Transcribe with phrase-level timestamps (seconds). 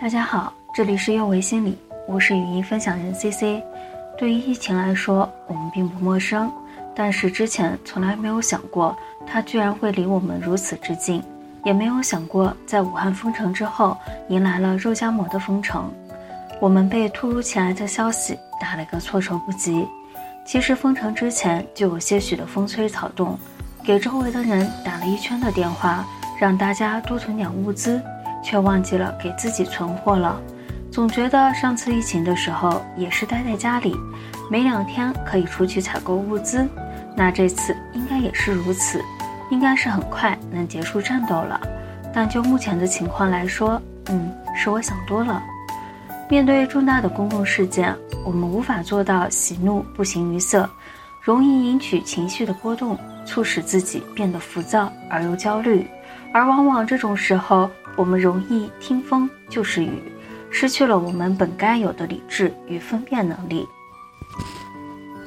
[0.00, 3.60] 大家好，这里是幼为心理，我是语音分享人 C C。
[4.16, 6.48] 对于疫情来说，我们并不陌生，
[6.94, 11.20] 但是之前从来没有想过它居然会离我们如此之近，
[11.64, 13.96] 也没有想过在武汉封城之后
[14.28, 15.92] 迎来了肉夹馍的封城。
[16.60, 19.84] 我们被突如其来的消息打了个措手不及。
[20.46, 23.36] 其实封城之前就有些许的风吹草动，
[23.82, 26.06] 给周围的人打了一圈的电话，
[26.40, 28.00] 让大家多囤点物资，
[28.48, 30.40] 却忘记了给自己存货了。
[30.90, 33.94] 总觉得上次疫情的时候也是待在家里，
[34.50, 36.66] 没两天可以出去采购物资，
[37.14, 39.04] 那这次应该也是如此，
[39.50, 41.60] 应该是很快能结束战斗了。
[42.14, 45.42] 但就目前的情况来说，嗯，是我想多了。
[46.30, 47.94] 面对重大的公共事件，
[48.24, 50.68] 我们无法做到喜怒不形于色，
[51.22, 55.86] 容易引起情绪的波动，促使自己变得浮躁而又焦虑。
[56.32, 60.00] 而往往这种时候，我们容易听风就是雨，
[60.50, 63.66] 失去了我们本该有的理智与分辨能力。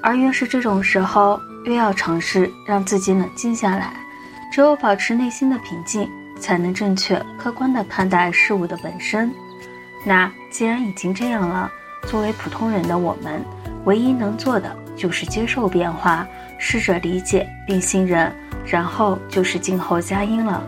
[0.00, 3.92] 而越是这种时候，越要尝试让自己冷静下来。
[4.52, 9.32] 只有保持内心的平静，才能正确客观地看待事物的本身。
[10.06, 11.68] 那既然已经这样了，
[12.06, 13.44] 作为普通人的我们，
[13.84, 16.24] 唯一能做的就是接受变化，
[16.56, 18.32] 试着理解并信任，
[18.64, 20.62] 然后就是静候佳音了。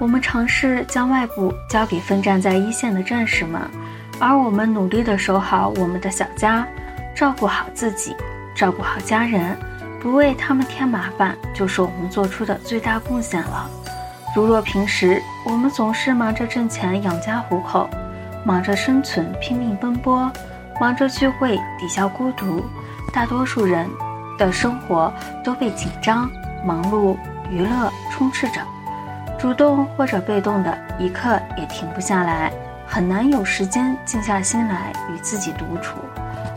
[0.00, 3.60] 我们尝试将外部交给奋战在一线的战士们，
[4.18, 6.66] 而我们努力地守好我们的小家，
[7.14, 8.16] 照顾好自己，
[8.54, 9.54] 照顾好家人，
[10.00, 13.70] 不为他们添麻烦，就是我们做出的最大贡献了。
[14.34, 17.86] 如若平时我们总是忙着挣钱养家糊口，
[18.42, 20.32] 忙着生存拼命奔波，
[20.80, 22.64] 忙着聚会抵消孤独，
[23.12, 23.86] 大多数人
[24.38, 25.12] 的生活
[25.44, 26.26] 都被紧张、
[26.64, 27.18] 忙碌、
[27.50, 28.62] 娱乐充斥着，
[29.40, 32.52] 主动或者被动的一刻也停不下来，
[32.86, 35.96] 很难有时间静下心来与自己独处。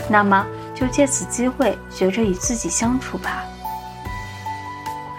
[0.09, 0.45] 那么，
[0.75, 3.45] 就借此机会学着与自己相处吧。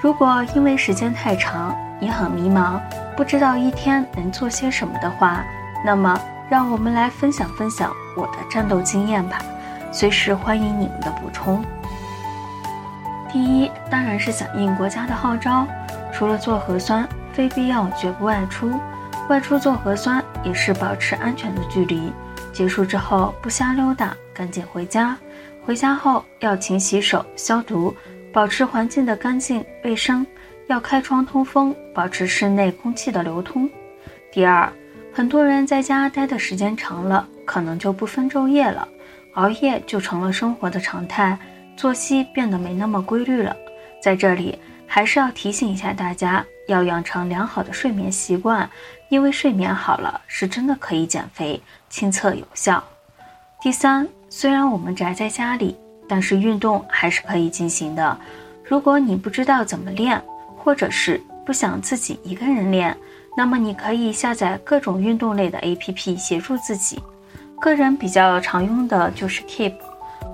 [0.02, 2.78] 如果因为时间太长，你很迷茫，
[3.16, 5.42] 不知道一天能做些什么的话，
[5.82, 6.20] 那么
[6.50, 9.38] 让我们来分享分享我的战斗经验吧，
[9.90, 11.64] 随时欢迎你们的补充。
[13.32, 15.66] 第一，当然是响应国家的号召，
[16.12, 18.72] 除了做核酸，非必要绝不外出。
[19.28, 22.12] 外出做核酸也是保持安全的距离，
[22.52, 25.16] 结束之后不瞎溜达，赶紧回家。
[25.64, 27.94] 回家后要勤洗手消毒，
[28.32, 30.26] 保持环境的干净卫生。
[30.66, 33.68] 要开窗通风，保持室内空气的流通。
[34.32, 34.72] 第二，
[35.12, 38.88] 很多人在家待的时间长了，可能就不分昼夜了，
[39.34, 41.38] 熬夜就成了生活的常态，
[41.76, 43.54] 作息变得没那么规律了。
[44.02, 48.68] 在这里，还是要提醒一下大家，要养成良好的睡眠习惯，
[49.08, 52.82] 因为睡眠好了，是真的可以减肥，亲测有效。
[53.60, 55.76] 第三，虽然我们宅在家里，
[56.08, 58.18] 但是运动还是可以进行的。
[58.64, 60.22] 如果你不知道怎么练，
[60.56, 62.96] 或者是不想自己一个人练，
[63.36, 67.02] 那么你可以下载各种运动类的 APP 协助自己。
[67.60, 69.74] 个人比较常用的就是 Keep，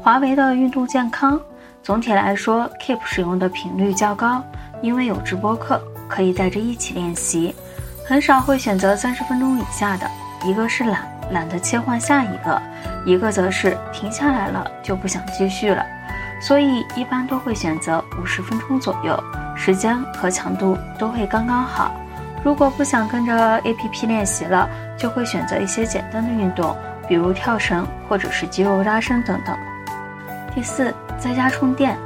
[0.01, 1.41] 华为的运动健康。
[1.83, 4.45] 总体来说，Keep 使用的频率较高，
[4.83, 5.81] 因为有直播课
[6.11, 7.55] 可以带着一起练习，
[8.05, 10.11] 很少会选择三十分钟以下的。
[10.45, 12.61] 一个是懒，懒得切换下一个；
[13.07, 15.87] 一个则是停下来了就不想继续了，
[16.43, 19.19] 所以一般都会选择五十分钟左右。
[19.55, 21.93] 时间和强度都会刚刚好。
[22.43, 24.67] 如果不想跟着 APP 练习了，
[24.99, 26.75] 就会选择一些简单的运动，
[27.07, 29.55] 比如跳绳或者是肌肉拉伸等等。
[30.55, 31.97] 第四，在家充电。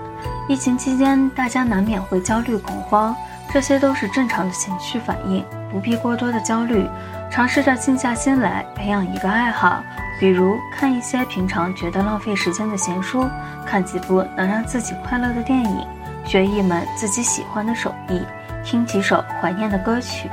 [0.49, 3.15] 疫情期间，大家难免会焦虑恐慌，
[3.55, 6.91] 这些都是正常的情绪反应，不必过多的焦虑。
[7.31, 9.81] 尝试着静下心来，培养一个爱好，
[10.19, 13.31] 比如看一些平常觉得浪费时间的闲书，
[13.65, 15.87] 看几部能让自己快乐的电影。
[16.25, 18.21] 学一门自己喜欢的手艺，
[18.65, 20.29] 听几首怀念的歌曲。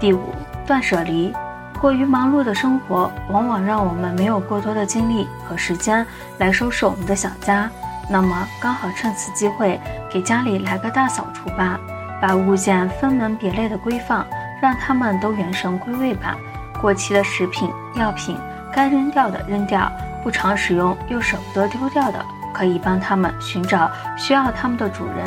[0.00, 0.34] 第五，
[0.66, 1.32] 断舍离。
[1.80, 6.04] 过于忙碌的生活，往往让我们没有过多的精力和时间
[6.38, 7.70] 来收拾我们的小家。
[8.10, 9.80] 那么，刚好趁此机会，
[10.10, 11.78] 给家里来个大扫除吧，
[12.20, 14.26] 把物件分门别类的归放，
[14.60, 16.36] 让它们都原神归位吧。
[16.80, 18.36] 过期的食品、药品，
[18.72, 19.90] 该扔掉的扔掉，
[20.22, 22.24] 不常使用又舍不得丢掉的。
[22.52, 25.26] 可以帮他们寻找需要他们的主人，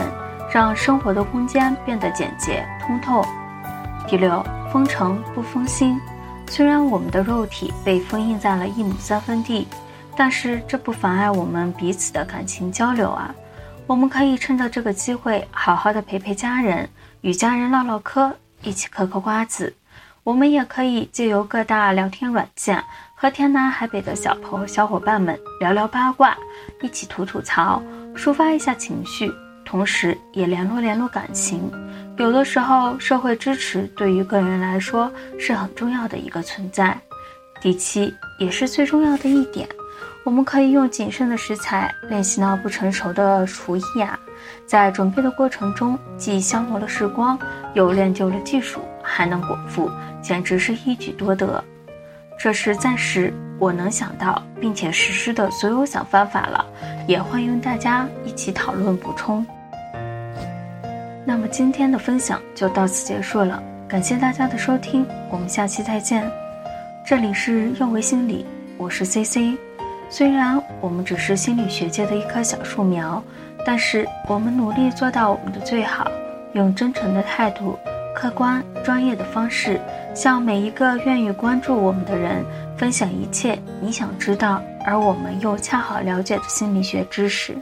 [0.50, 3.22] 让生活的空间变得简洁通透。
[4.07, 4.42] 第六，
[4.72, 6.00] 封城不封心。
[6.50, 9.68] 虽然我们的肉体被封印在了一亩三分地，
[10.16, 13.36] 但是这不妨碍我们彼此的感情交流啊。
[13.88, 16.89] 我们可以趁着这个机会，好好的陪陪家人，
[17.22, 19.74] 与家人唠唠嗑，一起嗑嗑瓜子。
[20.25, 22.84] 我们也可以借由各大聊天软件
[23.16, 26.38] 和天南海北的小朋友、小伙伴们聊聊八卦，
[26.81, 27.81] 一起吐吐槽，
[28.13, 29.31] 抒发一下情绪，
[29.63, 31.72] 同时也联络联络感情。
[32.18, 35.10] 有的时候，社会支持对于个人来说
[35.40, 37.00] 是很重要的一个存在。
[37.62, 39.66] 第七，也是最重要的一点。
[40.24, 44.20] 我们可以用谨慎的食材练习那不成熟的厨艺啊，
[44.66, 47.40] 在准备的过程中，既消磨了时光，
[47.74, 49.90] 又练就了技术，还能果腹，
[50.22, 51.64] 简直是一举多得。
[52.38, 56.66] 这是暂时我能想到并且实施的所有小方法了，
[57.08, 59.46] 也欢迎大家一起讨论补充。
[61.26, 66.30] 那么今天的分享就到此结束了，感谢大家的收听，我们下期再见。
[67.06, 68.46] 这里是幼为心理，
[68.78, 69.58] 我是 C C。
[70.09, 73.21] 虽然我们只是心理学界的一棵小树苗，
[73.65, 76.09] 但是我们努力做到我们的最好，
[76.54, 77.77] 用真诚的态度、
[78.15, 79.80] 客观专业的方式，
[80.15, 82.44] 向每一个愿意关注我们的人
[82.77, 87.57] 分享一切你想知道而我们又恰好了解的心理学知识。